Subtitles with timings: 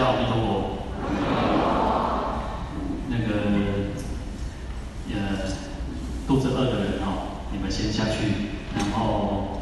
[0.00, 0.80] 家阿弥陀佛。
[3.08, 3.28] 那个
[5.12, 5.18] 呃，
[6.26, 9.60] 肚子饿的人哦，你们先下去，然后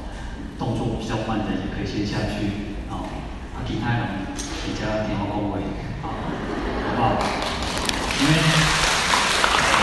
[0.58, 3.10] 动作比较慢的也可以先下去，哦，
[3.56, 4.06] 啊，其他人
[4.64, 5.58] 比较听我讲话，
[6.02, 6.06] 好，
[6.86, 7.18] 好不好？
[8.20, 8.30] 因为
[9.80, 9.82] 呃，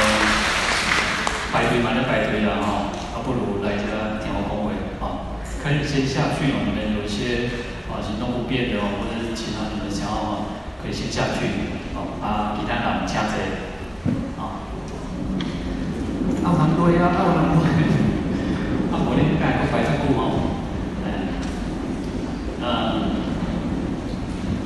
[1.52, 4.72] 排队嘛，就排队了哈，啊，不如来家听我讲话，
[5.04, 7.50] 啊，可以先下去哦，你们有一些
[7.89, 10.45] 啊行动不便的哦，或者是其他你们想要
[10.81, 11.48] 可以先下去。
[11.95, 13.38] 哦啊，其他人请坐，
[14.35, 14.59] 啊，
[16.44, 17.63] 啊，有人对啊，啊，有人对，
[18.91, 20.21] 啊，无恁家佫排遮久哦，
[22.61, 22.66] 嗯，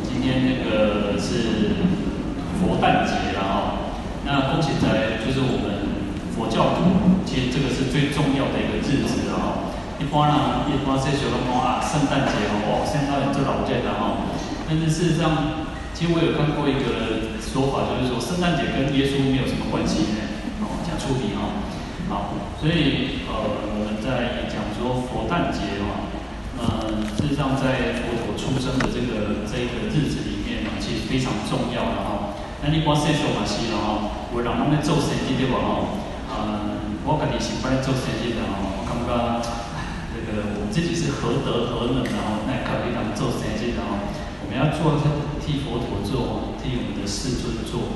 [0.01, 1.85] 今天那个是
[2.57, 3.93] 佛诞节了哦，
[4.25, 5.93] 那恭喜在就是我们
[6.33, 9.70] 佛教徒，其实这个是最重要的一个日子哦。
[9.99, 14.29] 一般呢，一般说小人讲啊，圣诞节哦，圣诞节做老节的哦，
[14.70, 15.65] 但是事实上，
[15.98, 17.27] 其实我有看过一个。
[17.49, 20.21] 说法就是说，圣诞节跟耶稣没有什么关系呢？
[20.62, 21.65] 哦，讲出名哦，
[22.05, 23.34] 好，所以呃，
[23.73, 26.13] 我们在讲说佛诞节哦，
[26.62, 32.37] 呃，事实上在佛陀出生的这个这一个日子里面呢，其实非常重要的哈。
[32.62, 35.98] 那你光说说嘛是了哈，我让他们做生意对吧哈？
[36.29, 36.37] 呃，
[37.01, 39.10] 我肯定是不来做生意的哈，我感觉
[40.32, 44.10] 个我们自己是何德何能的哈，那可以他们做生意的哈，
[44.41, 44.98] 我们要做
[45.41, 46.49] 替佛陀做。
[46.60, 47.96] 替我们的世尊做，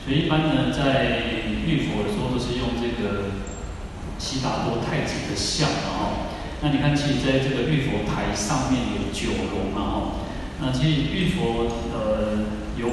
[0.00, 1.26] 所以一般呢，在
[1.66, 3.34] 浴佛的时候都是用这个
[4.16, 6.30] 悉达多太子的像，然后，
[6.62, 10.02] 那你看，其实在这个浴佛台上面有九龙嘛，哈，
[10.62, 12.46] 那其实浴佛呃
[12.78, 12.86] 有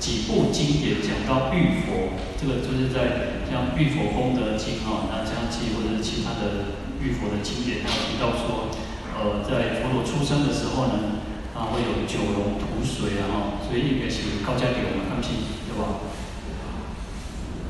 [0.00, 6.74] 几部经典讲到浴佛，这个就是在像《浴佛功德经》哈，那像其或者是其他的
[7.06, 8.74] 玉佛的经典，他提到说，
[9.14, 11.22] 呃，在佛陀出生的时候呢。
[11.56, 15.32] 啊，会有九龙吐水啊，哈，所以应该是高加龙嘛，他们是
[15.64, 16.04] 对吧？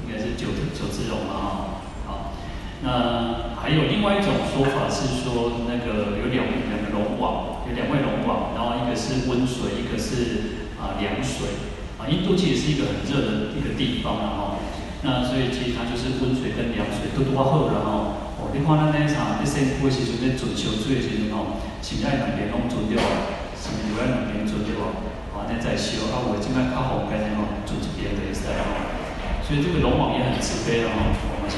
[0.02, 1.46] 应该是九九只龙嘛，哈，
[2.04, 2.34] 好。
[2.82, 11.46] 那还有另外一种说法是说，那个有两两个龙王，有两位龙王，然后一个是温水，一个是啊凉水。
[11.94, 14.40] 啊，印度其实是一个很热的一个地方啊，哈。
[15.06, 18.25] 那所以其实它就是温水跟凉水都多好的哈。
[18.56, 22.96] 你看咱那场一些过去时阵在准秋水的时阵吼，现在两边拢准掉。
[22.96, 24.96] 有爱两边做对吧？
[25.34, 28.64] 啊，那再烧啊，我今天靠红跟然后做这边的也是啊。
[29.44, 31.50] 所以这个龙王也很慈悲啊，我们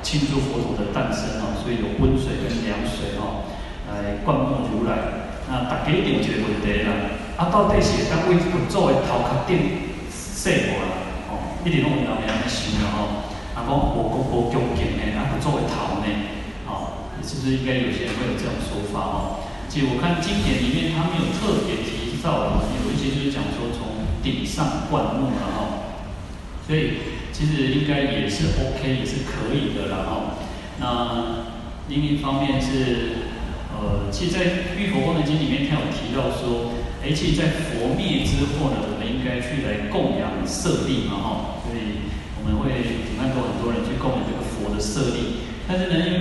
[0.00, 3.44] 庆祝佛陀的诞生吼，所以有温水跟凉水吼，
[3.90, 5.28] 来灌沐如来。
[5.50, 10.96] 那大家一定有一个问题啦，啊，到底是当为佛祖的头壳顶洗无啦？
[11.28, 13.28] 哦，一定拢有人这样想的吼。
[13.52, 16.08] 啊，讲无无无恭敬的，啊，佛祖的头呢？
[17.28, 19.44] 是不是应该有些人会有这种说法哦？
[19.68, 25.92] 其实我看经典里面，他没有特别提到，有一些就是讲说从顶上灌木了哈，
[26.66, 30.40] 所以其实应该也是 OK，也是可以的了哈。
[30.80, 31.52] 那
[31.88, 33.28] 另一方面是，
[33.76, 34.40] 呃，其实，在
[34.80, 36.72] 《浴佛功德经》里面，他有提到说，
[37.04, 42.08] 哎，其实，在佛灭之后呢，我们应该去来供养舍利嘛哈，所以
[42.40, 42.72] 我们会
[43.20, 46.17] 看到很多人去供养这个佛的舍利，但是呢，因为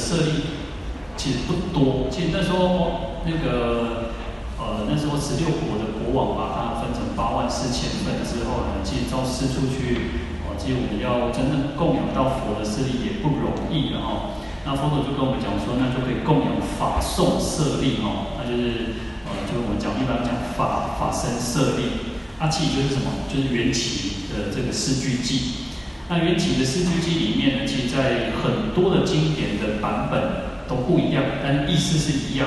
[0.00, 0.32] 设立。
[1.20, 4.16] 其实不多，其实那时候那个
[4.56, 10.16] 呃那时候十六国的国王把它分成八万四千份之后呢，其实到四处去，
[10.48, 14.40] 哦，其实我们要真正供养到佛的舍利也不容易的哈。
[14.64, 18.96] 那佛陀就跟我们讲说，那就可以供养法送舍利哦，那就是
[19.28, 23.28] 呃就我们讲一般讲法法身舍利，那其实就是什么？
[23.28, 25.68] 就是缘起的这个四句偈。
[26.10, 30.50] 那缘起的四句偈里面呢，其实在很多的经典的版本。
[30.70, 32.46] 都不一样，但意思是一样，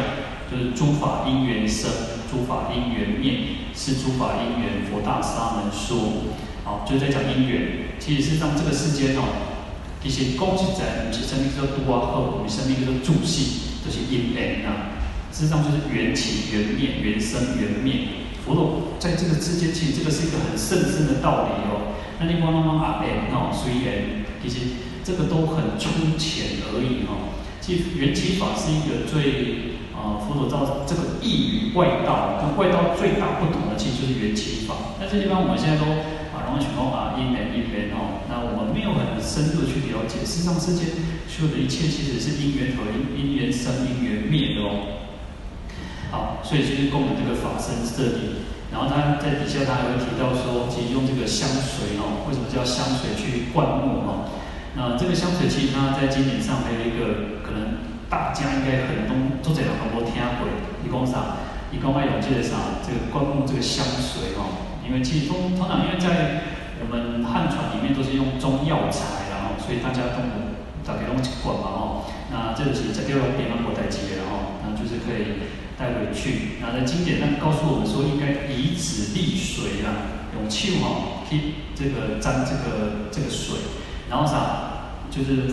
[0.50, 1.92] 就是诸法因缘生，
[2.32, 3.34] 诸法因缘灭，
[3.76, 6.24] 是诸法因缘佛大沙门说。
[6.64, 7.92] 好，就是在讲因缘。
[8.00, 9.28] 其实是让这个世间哦，
[10.06, 14.96] 一些高级在，其实生命叫多啊后，我们生命叫做助性，这些因缘啊，
[15.30, 18.24] 事实上就是缘起、缘灭、缘生、缘灭。
[18.46, 21.92] 佛陀在这个之间，其实这个是一个很甚深的道理哦。
[22.24, 27.36] 那你光那么啊缘哦，随缘，其实这个都很粗浅而已哦。
[27.60, 34.96] 其实缘起法是一个最啊、呃，佛陀造这个异于外道，跟外道最大不同的，其实就是缘起法。
[35.00, 35.84] 那这地方我们现在都
[36.32, 40.96] 啊，容易想到啊，因缘因缘哦，那我们没有很深入的去了解，事实上世间
[41.28, 45.04] 所有的一切其实是因缘和因，因缘生，因缘灭的哦。
[46.12, 54.34] 好，所以就是供的这个法身设定，然后他在底下他还会提到说，其实用这个香水哦，为什么叫香水去灌木哦？
[54.74, 57.78] 那这个香水其实它在经典上还有一个可能
[58.10, 59.14] 大家应该很多
[59.46, 60.50] 都在很多听过，
[60.82, 61.38] 你讲啥？
[61.70, 62.82] 一共爱用这个啥？
[62.82, 66.42] 这个灌木这个香水哦，因为其实通通常因为在
[66.82, 70.26] 我们汉传里面都是用中药材，然后所以大家都
[70.82, 71.82] 大概都去灌嘛哦。
[72.34, 75.46] 那这个是这个点上国代记的哦，那就是可以
[75.78, 76.60] 带回去。
[76.62, 83.58] 那在经典上告诉我们说，应该以纸沥水啊，用手哈去这个沾这个这个水，
[84.10, 85.50] 然后啥，就是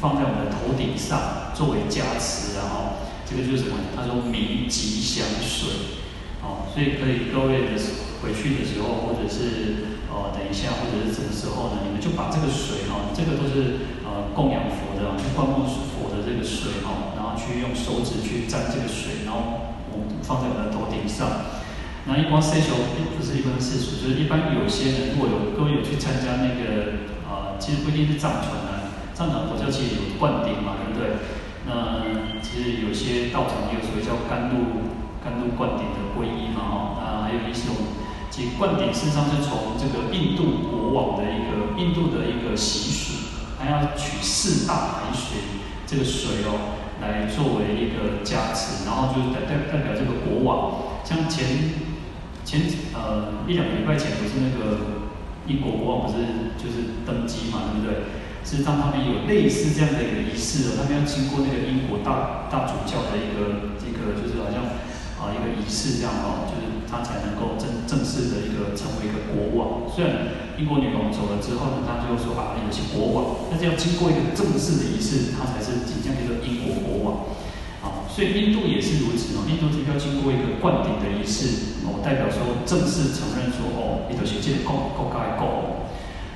[0.00, 3.04] 放在我们的头顶上作为加持，然后。
[3.26, 3.80] 这个就是什么？
[3.96, 5.96] 他说名吉祥水，
[6.44, 7.80] 哦，所以可以各位的
[8.20, 11.80] 回去的时候，或者是呃等一下，或者是什么时候呢？
[11.88, 15.88] 你们就把这个水哈、哦，这个都是呃供养佛的，去灌木水
[16.34, 21.54] 这个水哈、然后去用手指去沾这个水，然后我们放在我们的头顶上。
[22.10, 22.74] 那一般世俗
[23.14, 31.22] 不是一般世俗，就是一般有些人，如果有各位有去参加那个呃，其实不一定是藏传啊，藏传佛教其实有灌顶嘛，对不对？
[31.70, 32.02] 那
[32.42, 34.90] 其实有些道场也有所谓叫甘露
[35.22, 37.94] 甘露灌顶的皈依嘛，哈，那还有一种，
[38.28, 45.62] 其实灌顶事实上是从这个印度国王的一个印度的一个习俗，还要取四大海水
[45.94, 51.70] 这个水哦，来作为一个加持，然后就是代代代表这个国王，像前
[52.44, 55.06] 前呃一两个礼拜前不是那个
[55.46, 58.10] 英国国王不是就是登基嘛，对不对？
[58.42, 64.66] 是让，他们有类似这样的一个仪式哦，他们要经过那个英国大大主教的一个一个，就是好像
[65.16, 69.90] 啊一个仪式这样哦，就是他才能够正正式的一个成为一个国王。
[69.90, 77.34] 虽然英国女王走了之后呢，他就说啊，有些国王，但是要经过一个正式的仪式，他才是即将一个英国国王。
[77.82, 85.90] 啊，所以印度也是如此哦，印度是要经过一个灌顶的仪式哦，代表说正式承认说哦，你的学界够够该够。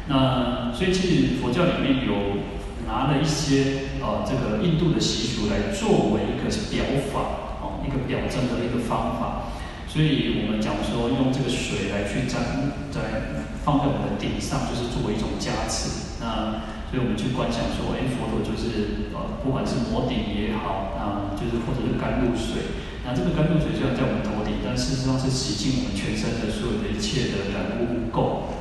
[0.09, 2.43] 那所以其实佛教里面有
[2.87, 9.53] 拿了一些呃这个印度的习俗来作为一个表法哦，一个表征的一个方法。
[9.89, 16.21] 所以我们讲说用这个水来去沾在放在我们的顶上，就是作为一种加持。
[16.21, 22.85] 那所以我们去观想说，哎，佛陀就是呃不管是摩顶也好，啊就是或者是甘露水。
[23.05, 28.53] 那这个甘露水虽然在我们头顶，但事实上是洗净我们全身的所有的一切的染污污垢。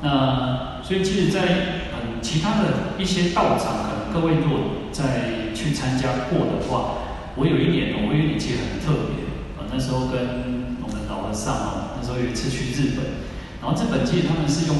[0.00, 1.42] 那所以，其实在，
[1.90, 4.58] 嗯其他的一些道场，可能各位如果
[4.92, 7.02] 再去参加过的话，
[7.34, 9.26] 我有一年，我有一年其实很特别，
[9.72, 13.20] 那时候跟我们老和尚哦，那时候有一次去日本，
[13.60, 14.76] 然后日本其实他们是用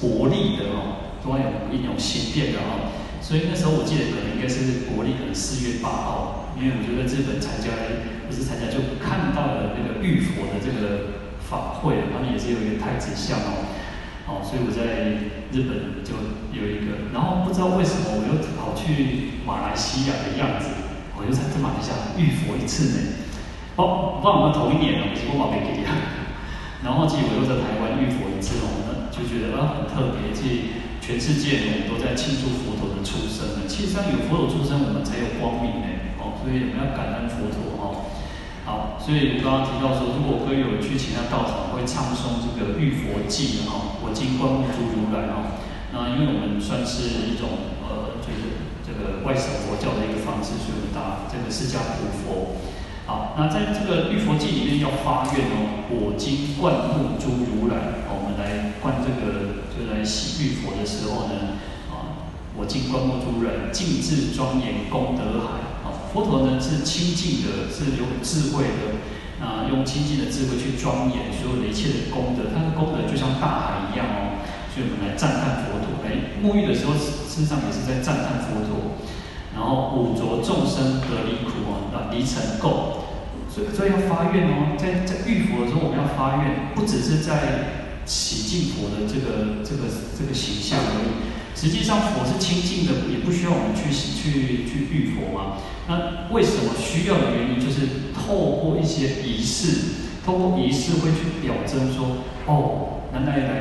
[0.00, 7.70] 国历的哦，都要有一种形变的哦，所以那时候我记得可能应该是国历可能四月八号，因为我觉得日本参加
[8.26, 13.74] 不是参加，就看到了那个浴佛的这个法会，他们也是有一个太子像哦。
[14.28, 16.12] 哦，所以我在日本就
[16.52, 20.68] 有一个，然后不知道为什么我又跑去马来西亚的样子，
[21.16, 23.27] 我又在马来西亚浴佛一次呢。
[23.78, 25.86] 哦，不知道我们同一年哦，是我马背给你。
[26.82, 30.54] 然后，其实我又在台湾浴佛一次哦，就觉得啊很特别，其实
[30.98, 33.70] 全世界人都在庆祝佛陀的出生呢。
[33.70, 35.86] 其实上有佛陀出生，我们才有光明呢。
[36.18, 38.10] 哦，所以我们要感恩佛陀哦。
[38.66, 45.54] 好，所以刚刚提到说，如果各位有去其他道场会唱诵这个浴佛偈哈，我今观目诸如来哈。
[45.94, 52.58] 那因为我们算是一种呃，就是这个外省佛教的一个方式，所以我们打这个释迦普佛。
[53.08, 61.56] 好，那在这个浴佛记里面要发愿哦，我今观目诸如来，我们来观这个，就来洗浴佛的时候呢，
[61.88, 65.64] 啊，我今观目诸如来，净智庄严功德海。
[65.88, 69.00] 啊佛陀呢是清净的，是有智慧的，
[69.40, 76.04] 啊，用清净的智慧去庄严所有的一切的功德，他的功德就像大海一样哦，所以我们来赞叹佛陀。
[76.04, 79.00] 哎沐浴的时候，身上也是在赞叹佛陀。
[79.56, 82.97] 然后五浊众生得离苦，啊，离尘垢。
[83.74, 89.88] 所以要发愿哦，在在遇佛的时候，我们要发愿，不只是在洗净佛的这个这个
[90.18, 91.28] 这个形象而已。
[91.58, 95.58] 实际上佛是清净的，也不需要我们去去去遇佛嘛。
[95.88, 103.54] 那为什么需要的原因，就是透过一些仪式，透过仪式会去表征说，哦，来来来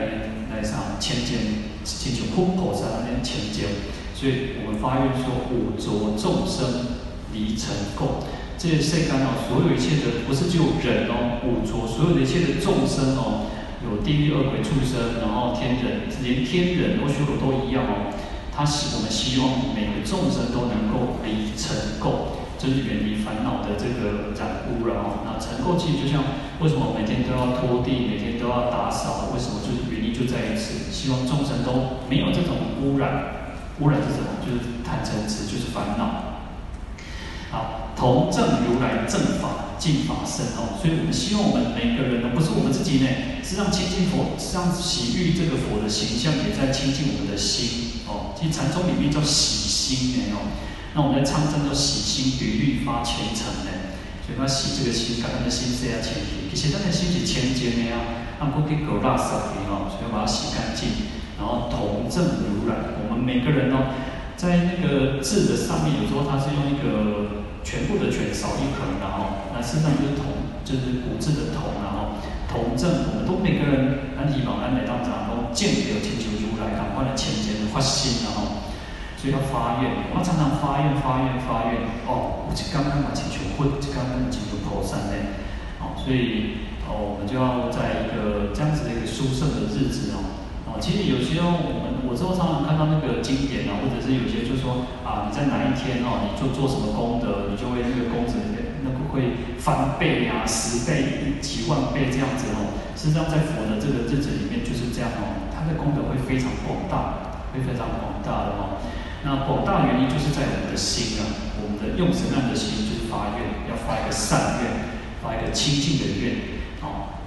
[0.58, 1.39] 来上千间，
[1.84, 3.66] 请求护口上那边千间。
[4.13, 7.01] 所以我们发愿说，五浊众生
[7.34, 8.22] 离尘垢，
[8.58, 13.54] 这些世间哦，所有一切的，不是只有人哦，五浊所有的一切的众生哦。
[13.86, 18.10] 有地狱恶鬼畜生，然后天人，连天人都修罗都一样哦。
[18.52, 25.22] 他希我们希望每个众生都能够离尘垢，就是远离烦恼的这个染污了哦。
[25.24, 26.26] 那尘垢其实就像
[26.60, 29.30] 为什么每天都要拖地，每天都要打扫？
[29.32, 29.62] 为什么？
[29.62, 33.54] 就是原因就在于此，希望众生都没有这种污染。
[33.80, 34.42] 污染是什么？
[34.42, 36.42] 就是贪嗔痴，就是烦恼。
[37.52, 39.66] 好，同证如来正法。
[39.77, 40.74] 净法身哦。
[40.82, 43.06] 所以我们希望我们每个人呢，不是我们自己呢，
[43.46, 48.34] 是让亲近佛，是让洗浴这个佛的形象也在亲近我们的心哦。
[48.34, 50.50] 其实禅宗里面叫洗心呢哦，
[50.98, 53.94] 那我们在唱称叫洗心比律发虔诚呢，
[54.25, 58.01] 所以要洗这个心，把他的心塞下前提，其实他的心是清净的呀，
[58.42, 63.94] 按过去狗拉色皮哦，所以把它洗干净，然后同证如来，我们每个人哦。
[64.38, 72.16] 在那个字的上面，有时候它是用一个全部的全少一横，然后那身上就是铜，就是骨质的铜，然后
[72.48, 78.72] 铜正，我们都每个人安体宝安来当长都见得请求如来，赶快来前前的发心，然后
[79.20, 85.20] 所以要发愿，我常常发愿发愿发愿，哦，我就刚刚把请求佛，刚刚请求菩萨呢，
[85.84, 90.47] 哦，所以哦，我们就要在一个这样子的一个殊胜的日子哦。
[90.79, 98.34] 其实有些我们我之后常常看到那个经典啊，或者是有些就说啊，你在哪一天哦，你就做什么功德，你就会那个功德
[98.86, 102.77] 那个会翻倍啊，十倍、几万倍这样子哦。
[102.96, 108.81] 实际上在佛的这个日子里面就是这样哦，他的功德会非常广大，会非常广大的哦。
[109.25, 111.25] 那广大的原因就是在我们的心啊，
[111.62, 116.57] 我们的用什么样的心就是发愿，要发一个善愿，发一个清净的愿。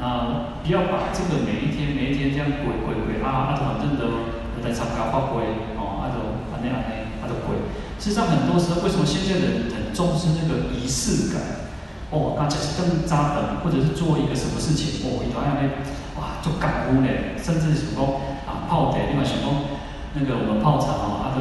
[0.00, 4.25] 那不要把这个每一天每一天这样鬼鬼鬼啊，啊，反正都
[4.64, 5.45] 在参加法会
[5.76, 7.61] 哦，啊都安尼安尼，啊都鬼。
[8.00, 11.69] 实际上很多时候，为什么现在人很重视那个仪式感？
[12.09, 15.69] 哦，大家是更扎等，或者是做一个什么事情，哦，一条安尼，
[16.16, 18.00] 哇，就感悟嘞，甚至想讲
[18.49, 19.52] 啊泡茶，另外想讲
[20.16, 21.40] 那个我们泡茶哦，啊都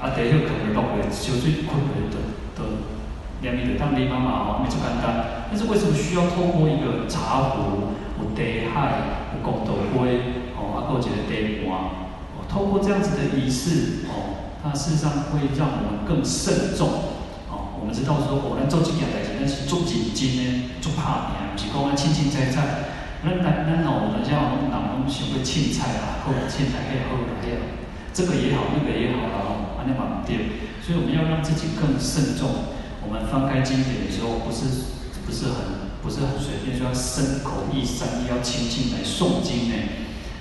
[0.00, 2.37] 啊茶要可能落去，烧水滚滚的的。
[3.40, 8.42] 两米的当地妈妈哦，没做简单，但是为什么需要透过一个茶壶、有茶
[8.74, 11.70] 海、有功德杯哦，啊，够一个茶盘
[12.34, 17.14] 哦，透过这样子的仪式哦，它事实上会让我们更慎重
[17.46, 17.78] 哦。
[17.78, 22.90] 我们知道说，我们做这件代志，那是做紧筋呢，做怕命，不是讲啊清清菜菜。
[23.22, 27.54] 那咱咱哦，等下我们人拢想要凊菜啊，好凊菜也好来呀，
[28.12, 32.74] 这个也好，那个也好，然后安尼嘛唔对，所以我们要让自己更慎重。
[33.02, 34.90] 我们翻开经典的时候，不是
[35.24, 39.74] 不是很不是很随便，就要身口意三意要清净来诵经呢。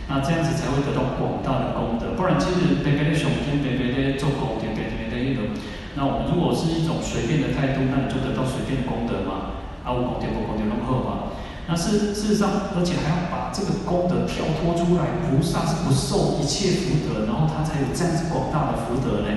[0.10, 2.16] 那这样子才会得到广大的功德。
[2.16, 5.52] 不然其实白白的诵经，白白的做功德，白白的那种。
[6.00, 9.60] 那我们如果是一种随便的态度，那你就得到随便的功德嘛。
[9.84, 11.36] 啊，我功德无功德融合嘛。
[11.68, 15.28] 那事事实上，而且还要把这个功德跳脱出来。
[15.28, 19.30] 菩萨是不受一切福德，然后他才有这样子广大的福德呢。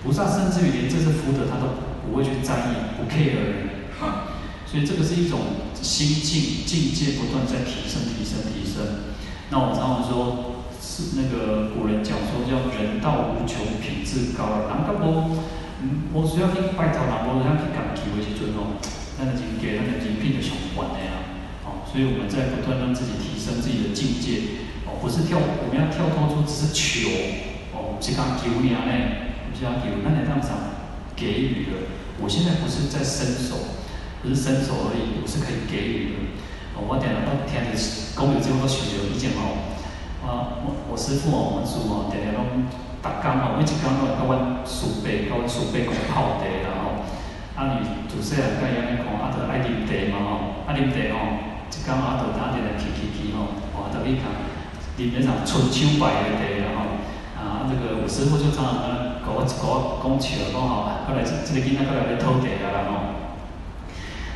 [0.00, 1.95] 菩萨甚至于连这些福德他都。
[2.06, 3.66] 不会去在意，不 care 而已，
[4.66, 5.40] 所以这个是一种
[5.80, 9.14] 心境境界不断在提升、提升、提升。
[9.50, 14.66] 那我常常说，是那个古人讲说叫“人道无穷，品质高”。
[14.66, 15.38] 人家无，
[15.82, 18.82] 嗯，我需要去拜托人，我需要去讲求的时阵哦，
[19.22, 21.30] 那个境界，那个人品就上悬的呀。
[21.62, 24.66] 哦，所以我们在不断让自己提升自己的境界。
[24.82, 27.06] 哦，不是跳，我们要跳脱出只是求，
[27.70, 28.92] 哦，是讲求你啊，呢，
[29.46, 30.50] 不是讲求，那你这样子
[31.16, 31.72] 给予的。
[32.20, 33.56] 我现在不是在伸手，
[34.22, 36.16] 不是伸手而已，我是可以给予的。
[36.76, 39.72] 哦，我点了，我听你讲有这么多学有意见哦。
[40.20, 42.68] 啊，我我师父哦，我们师哦，点了拢
[43.00, 47.04] 打工哦，每一工拢会跟阮师伯，跟阮师伯讲泡茶啦吼。
[47.56, 50.30] 啊，你自细汉甲伊安尼讲，啊，着爱啉茶嘛吼，
[50.68, 51.16] 啊，啉茶吼，
[51.72, 54.28] 一工啊，着打点来去去去吼，哇，着去看，
[54.96, 56.80] 啉那场春秋白的茶啦吼。
[57.36, 59.34] 啊，这个我师父就常常跟。
[59.34, 63.18] 我我讲起了，讲好，后来这个囡仔过来来偷给了啦吼。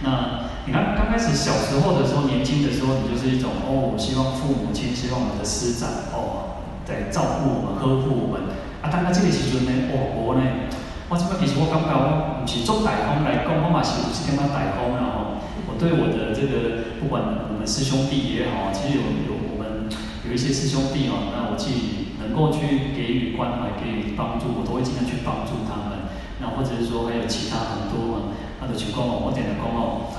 [0.02, 8.50] 那你看刚开始小时候的时候，年轻的时候，你就是一种哦，我希望父母亲，希望我们的师长哦，在照顾我们、呵护我们。
[8.82, 10.42] 啊，但到这个时阵呢，哦，我呢，
[11.09, 19.88] 我这边其实我感觉我不是做大方来讲，我嘛是有是点么大方然后，我对我的这个不管我们师兄弟也好，其实有有我们
[20.26, 22.10] 有一些师兄弟哦，那我去。
[22.31, 26.07] 能够去给予关怀、给予帮助，我都会尽量去帮助他们。
[26.39, 28.19] 那或者是说还有其他很多啊，
[28.63, 30.15] 他的情况哦，我点来讲哦，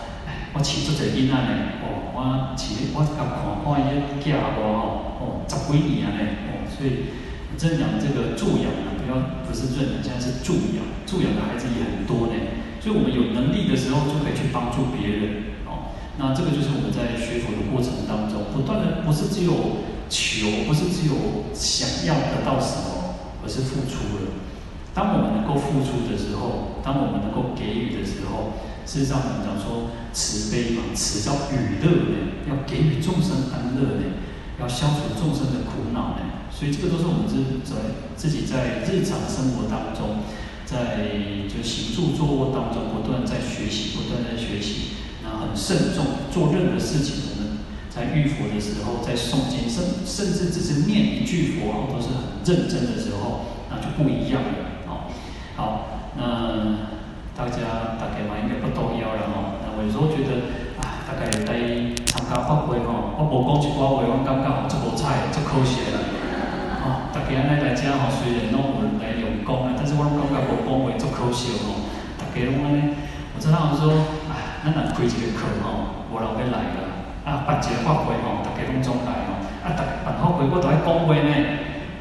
[0.51, 4.83] 我饲出一个囡仔呢，哦，我饲，我甲看看伊个囝无吼，
[5.23, 7.15] 哦，十几年啊呢，哦，所以
[7.55, 9.15] 真讲这个助养啊，不要
[9.47, 12.35] 不是认养，现在是助养，助养的孩子也很多呢。
[12.83, 19.89] 所以我们有能力的时候就可以去帮助别人，哦，那这个就是我们在学佛的过程当中，不断的不是只有。
[20.11, 24.35] 求不是只有想要得到什么，而是付出了。
[24.93, 34.19] 当我们能够付出的时候，当我们能够给予的时候，事实上我们讲说慈悲嘛，慈叫予乐呢，要给予众生安乐呢，
[34.59, 36.43] 要消除众生的苦恼呢。
[36.51, 37.79] 所以这个都是我们自在
[38.17, 40.27] 自己在日常生活当中，
[40.67, 41.07] 在
[41.47, 44.99] 就行住坐卧当中不断在学习，不断在学习。
[45.23, 47.30] 然后很慎重，做任何事情，
[47.93, 54.63] 在浴佛的时候，在诵经，甚甚至只是念一句佛号都是很认真的时候，那就不一样了。
[54.87, 55.11] 哦，
[55.59, 56.23] 好，那
[57.35, 59.59] 大家大概嘛应该不动摇了哦。
[59.59, 61.51] 那我有时候觉得，啊，大概在
[62.07, 65.99] 参加法会哦，我无讲一句话，我感觉这无彩，这可惜了。
[66.87, 71.91] 哦，大家来来这吼，虽然拢有来用功啊，但是我感觉无讲话，足可惜哦。
[72.15, 72.95] 大家拢安尼，
[73.35, 73.91] 我知道说，
[74.31, 76.90] 哎，咱若开一个课吼，无人要来了。
[77.31, 79.39] 啊，办一个法会吼，大家拢总来吼。
[79.63, 81.31] 啊，大办法会我都爱讲话呢，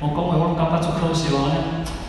[0.03, 1.55] 我讲话我感觉足可惜哦。
[1.55, 1.55] 那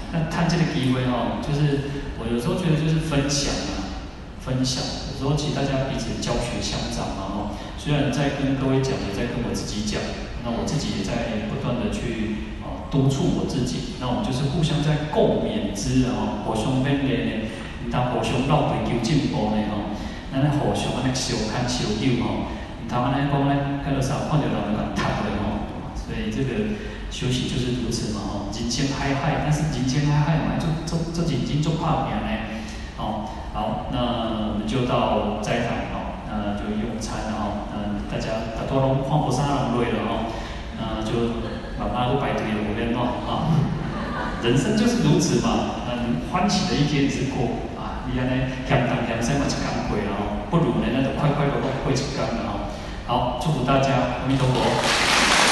[0.09, 3.93] 那趁这个机会吼，就是我有时候觉得就是分享啊，
[4.41, 4.81] 分享。
[4.81, 7.37] 有时候其实大家彼此教学相长嘛吼。
[7.77, 10.01] 虽然在跟各位讲，也在跟我自己讲，
[10.41, 12.89] 那我自己也在不断的去啊。
[12.89, 17.31] 督促我自己，那我们就是互相在共勉之，然后互相勉励呢，
[17.87, 19.95] 当互相老追求进步呢吼，
[20.33, 22.51] 咱咧互相安尼相看相友吼，
[22.91, 25.63] 当安尼讲咧，看到啥看到人就读咧吼，
[25.95, 26.75] 所以这个
[27.09, 32.59] 修行就是如此嘛吼，人间海海，但是人间海海嘛，就就就已经就怕命咧，
[32.97, 40.27] 哦，好，那我们就到斋堂哦，那就用餐然后，嗯，大家大多拢看无啥人累了吼，
[40.77, 41.49] 那就。
[41.81, 43.49] 爸爸都摆对了，我别乱啊！
[44.43, 48.33] 人生就是如此嘛，嗯，欢喜的一天是过啊，你看呢，
[48.69, 52.60] 恬淡恬生嘛就刚过了哦，不如呢，那就快快乐乐过一天了哦。
[53.11, 55.10] 好，祝福大家，阿弥陀佛。